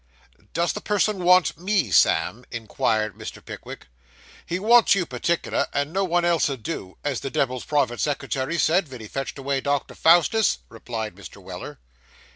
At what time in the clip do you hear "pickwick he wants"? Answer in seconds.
3.45-4.95